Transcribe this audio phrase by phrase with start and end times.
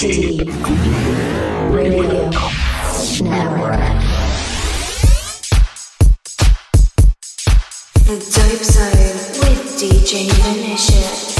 [0.00, 0.48] Deep
[1.68, 2.30] Radio
[3.20, 3.76] Network.
[8.06, 11.39] The Dope Zone with DJ Vinicious.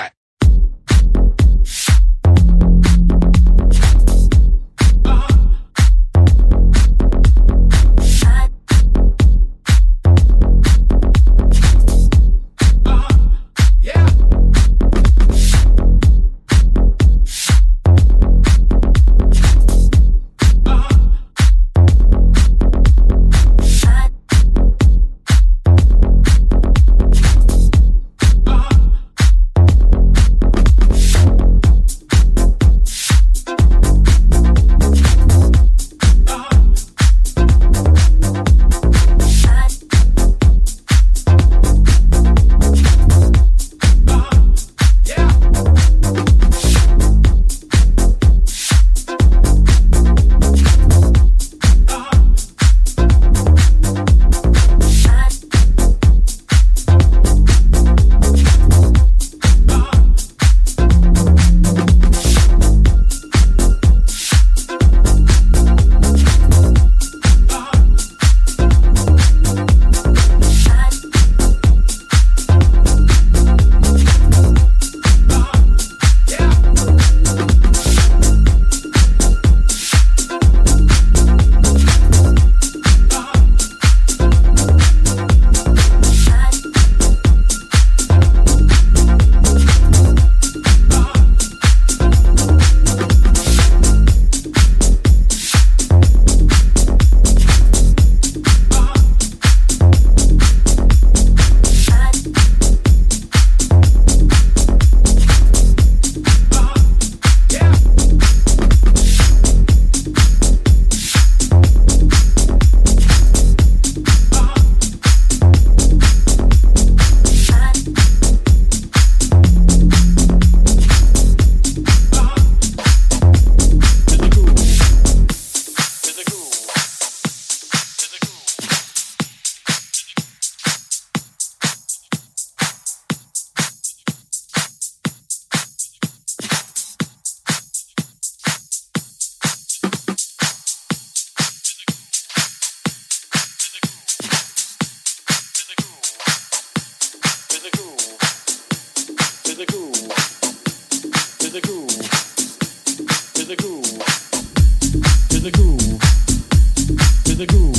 [157.41, 157.70] The groove.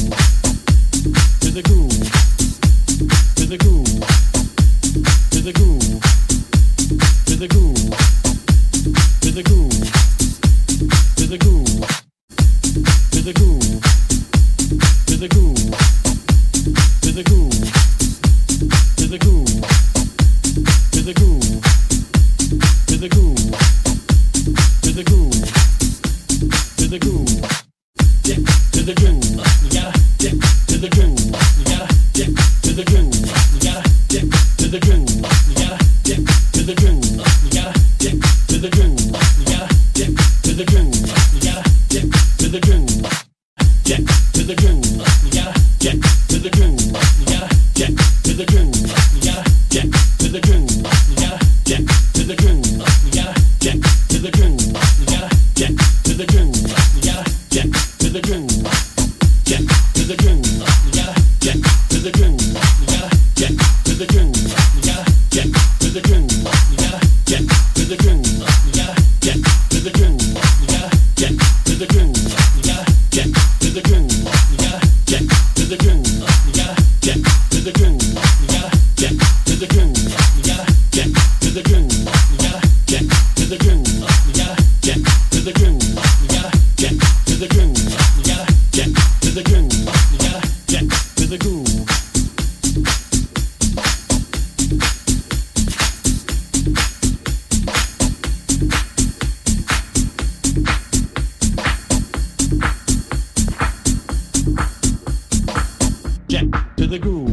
[106.33, 106.47] jet
[106.79, 107.32] to the groove.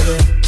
[0.00, 0.39] over there.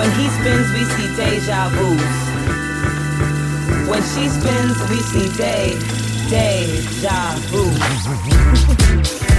[0.00, 1.94] When he spins, we see deja vu.
[3.86, 5.78] When she spins, we see day,
[6.30, 9.26] deja vu.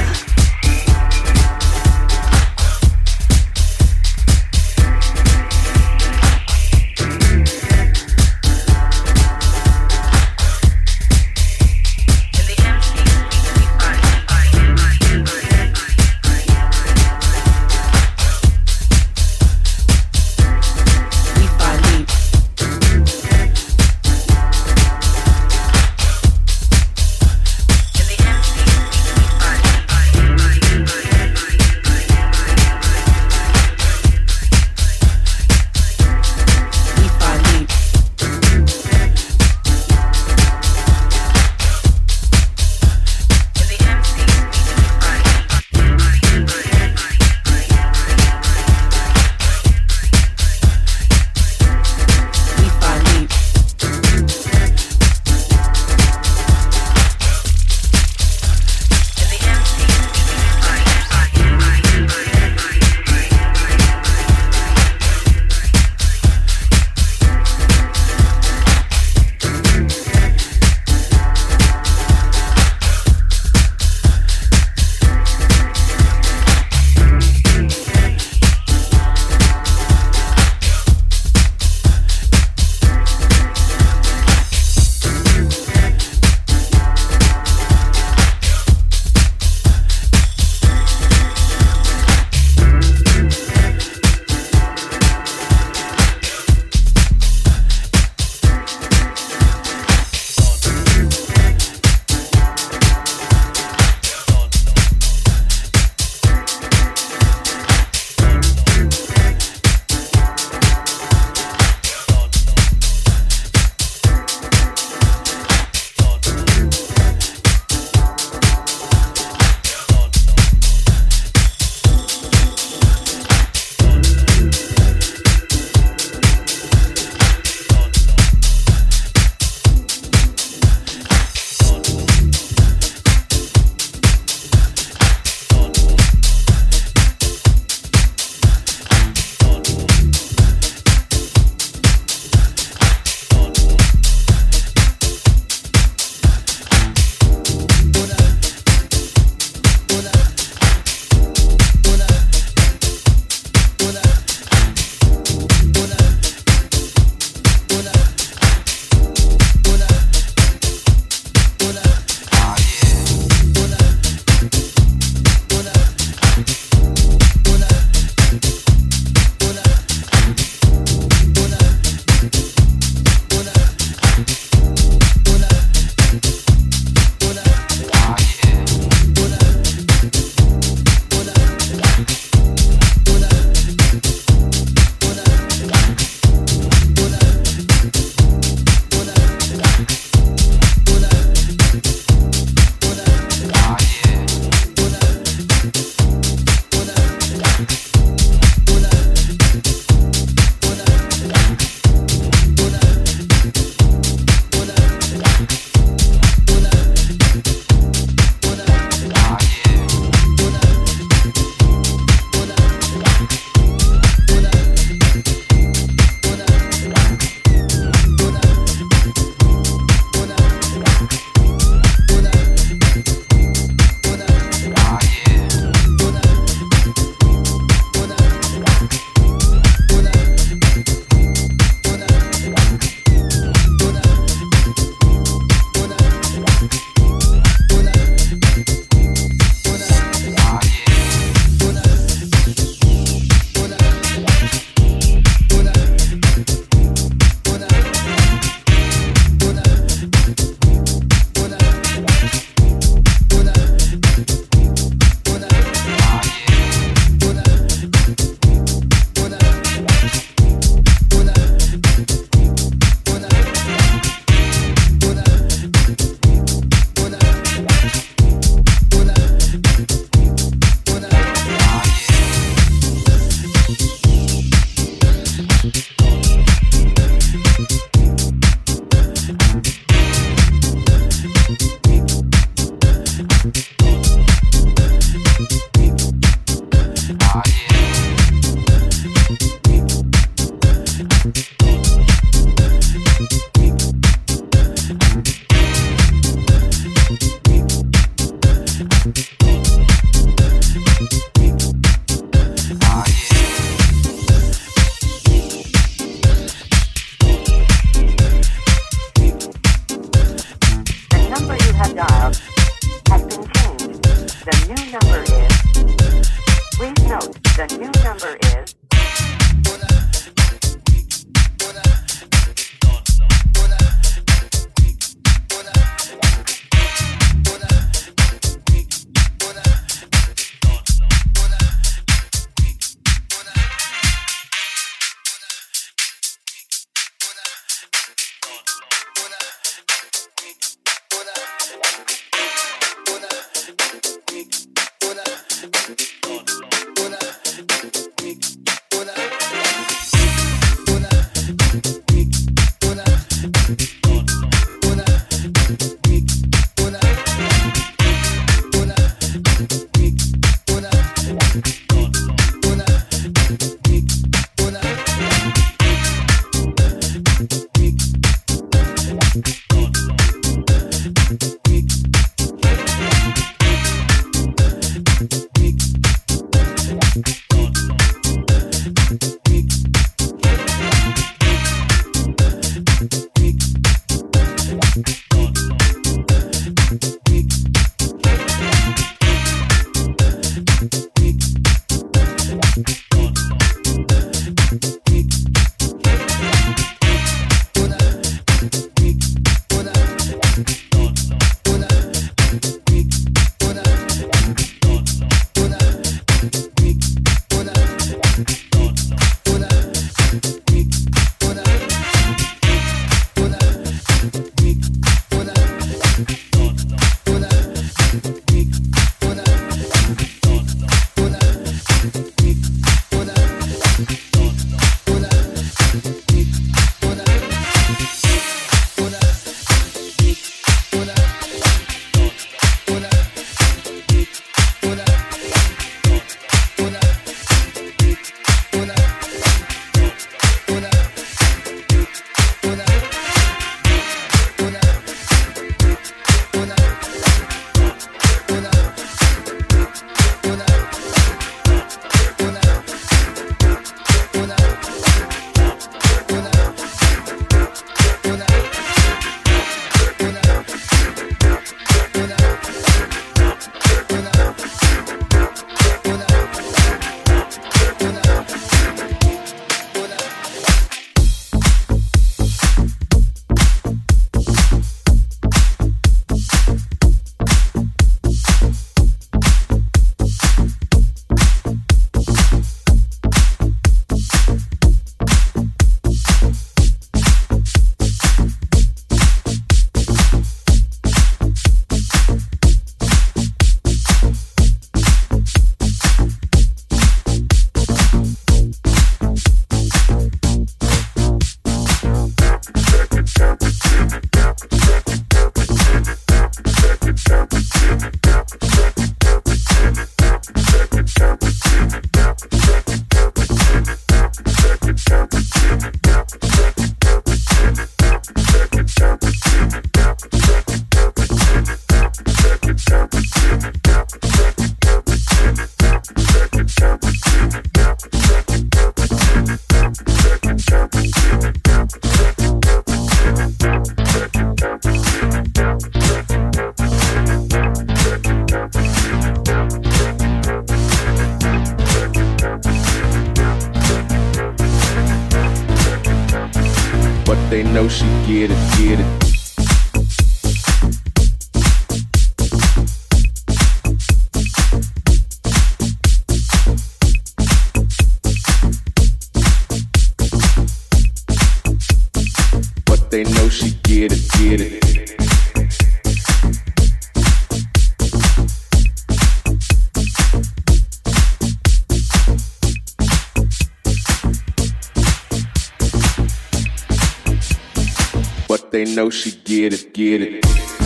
[579.02, 580.81] know she get it, get it.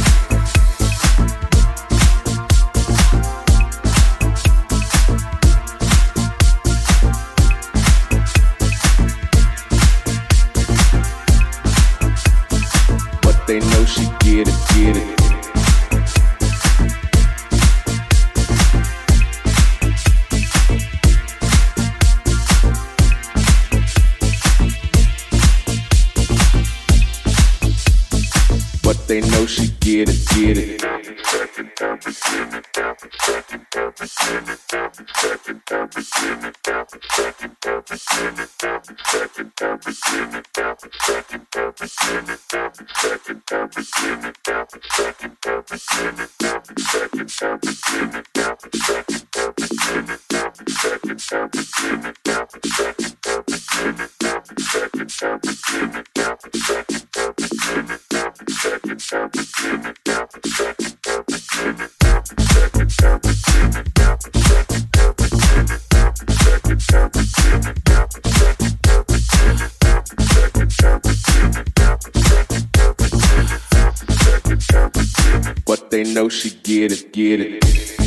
[76.25, 78.04] Know she get it, get it.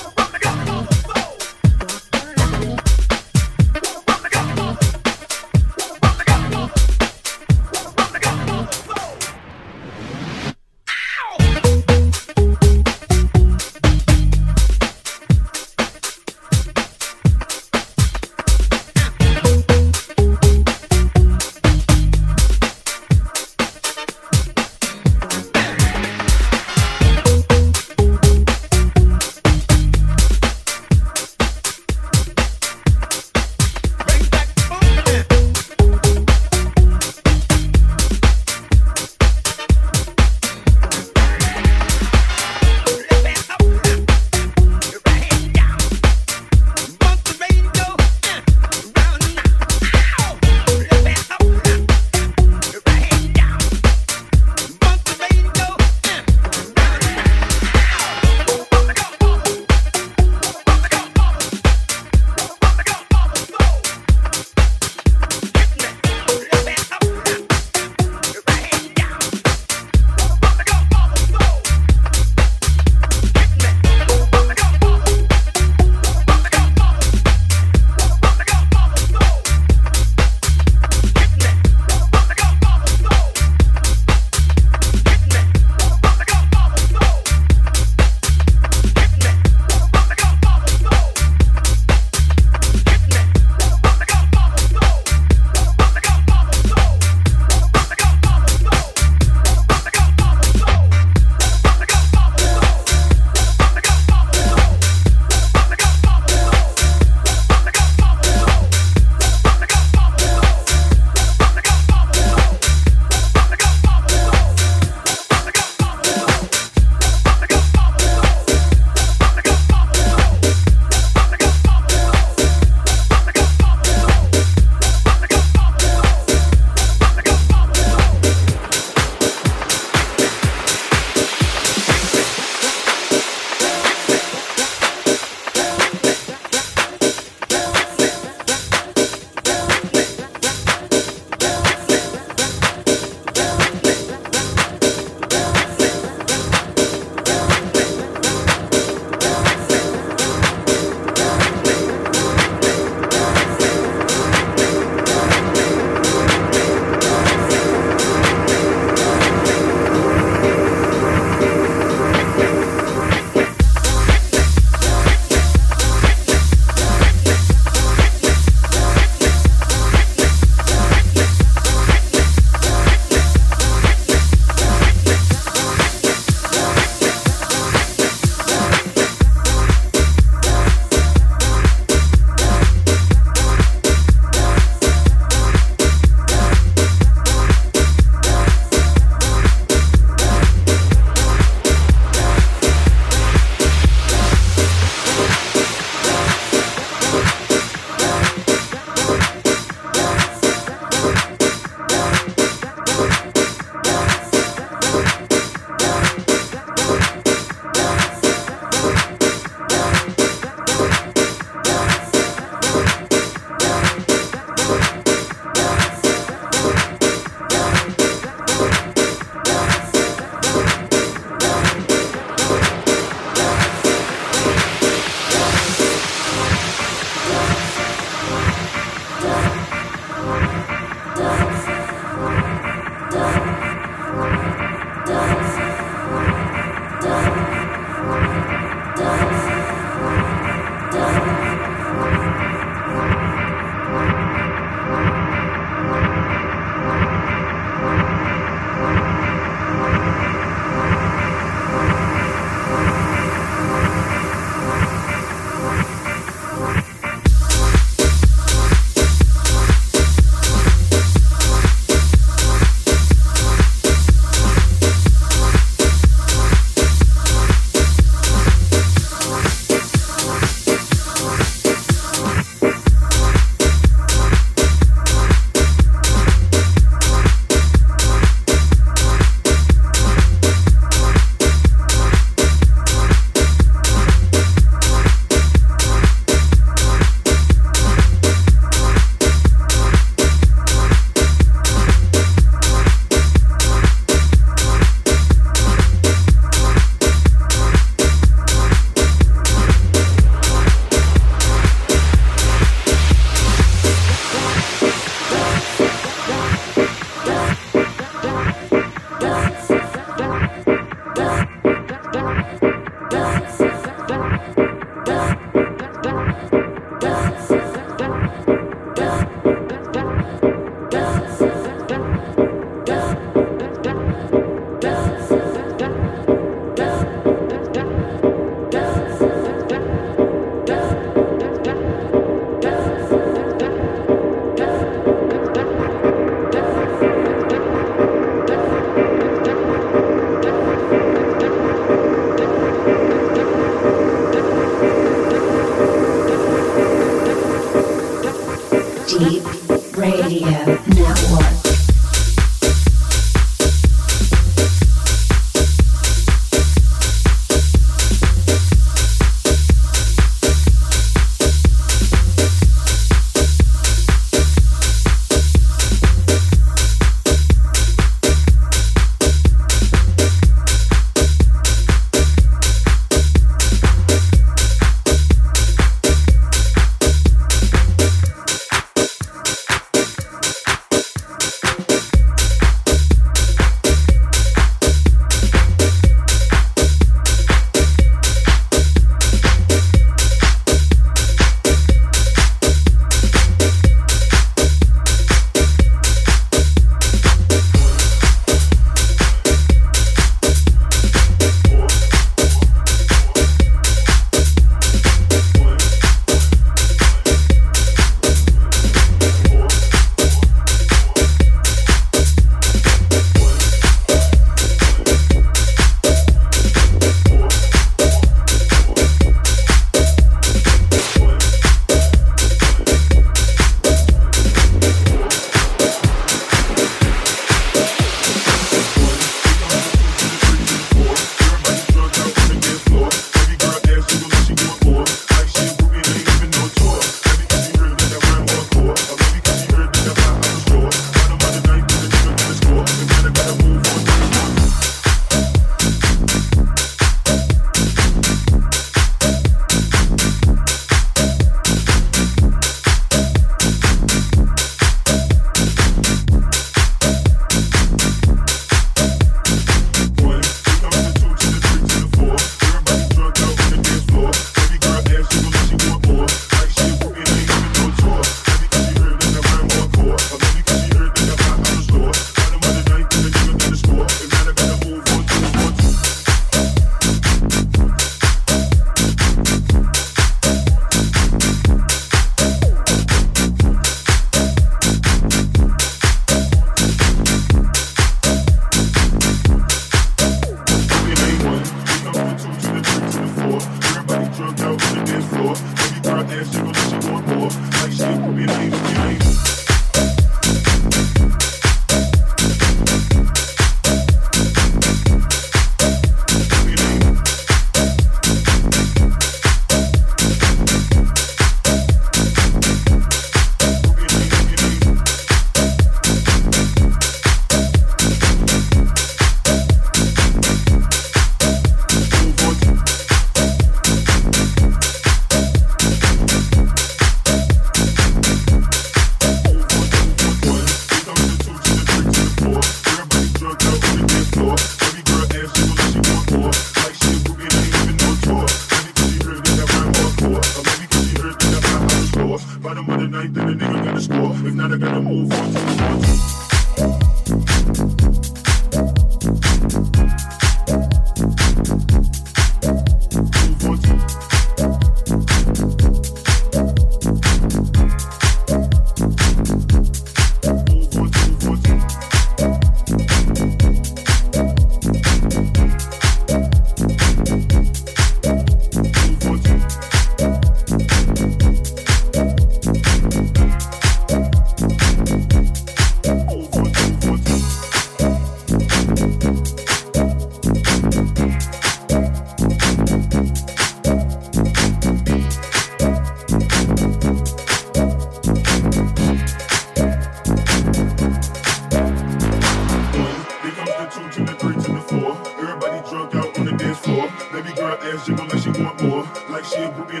[597.92, 599.04] ass, jiggle like she want more.
[599.28, 600.00] Like she a rookie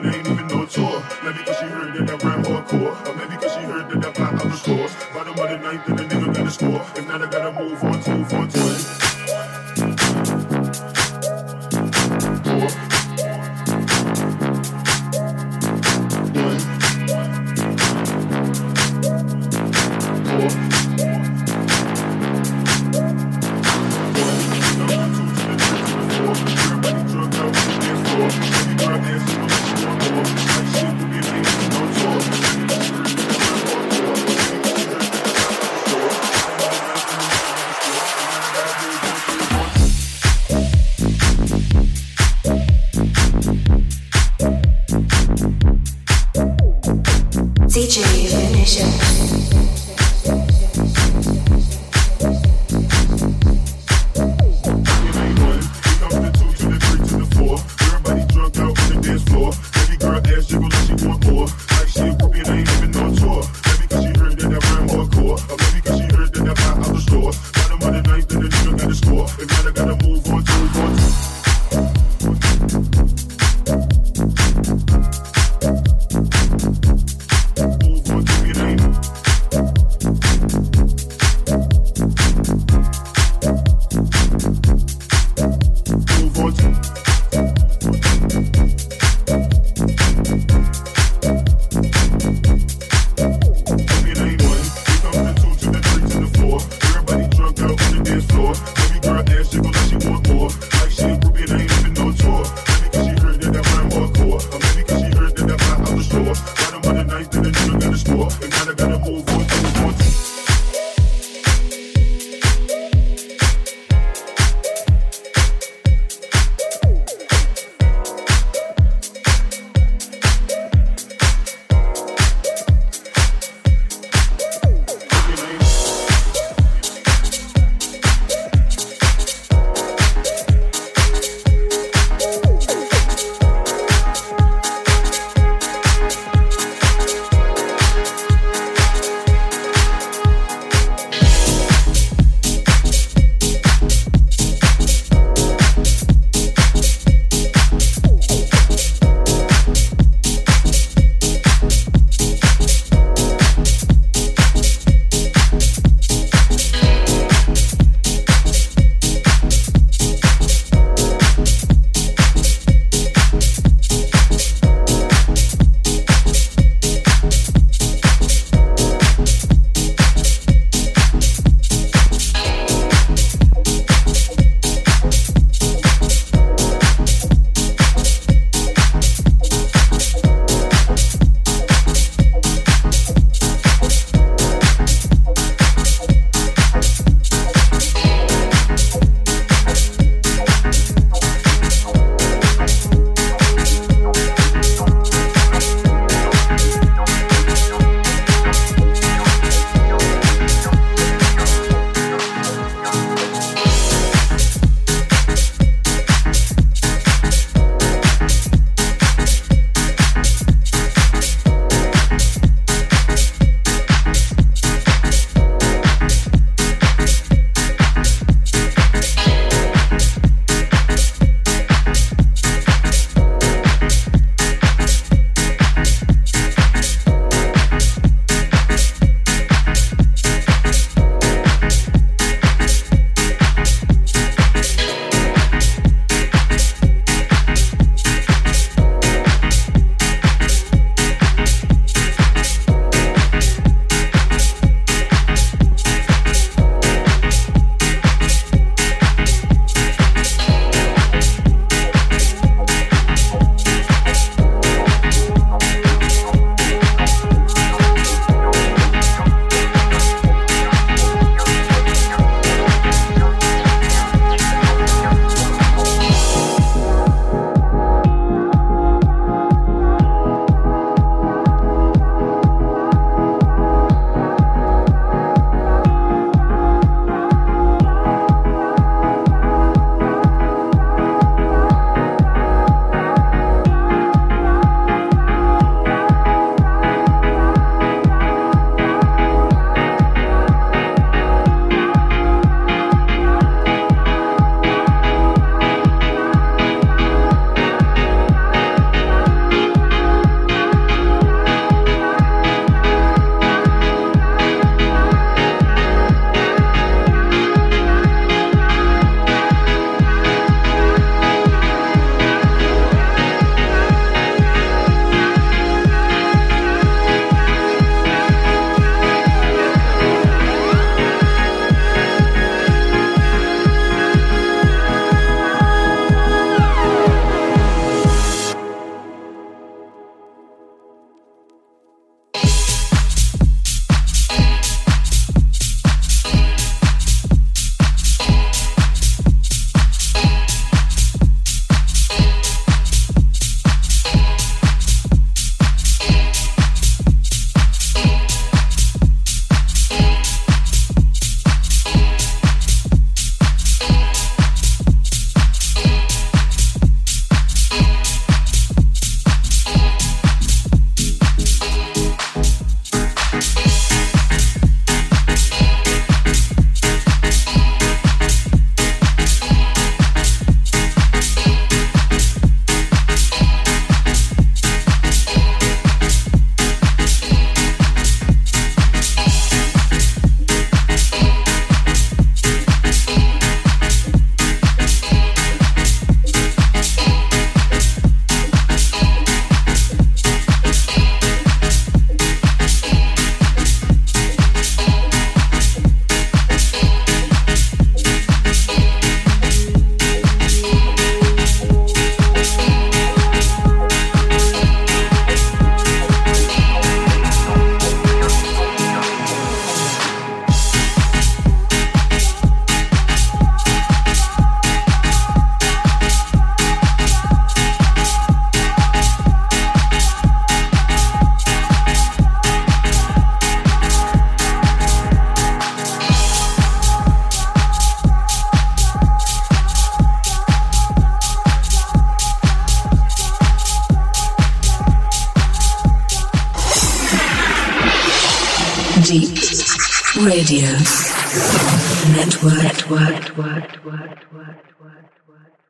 [445.30, 445.69] word